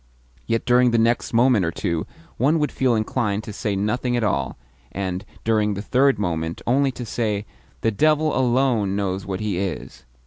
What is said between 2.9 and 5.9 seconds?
inclined to say nothing at all, and, during the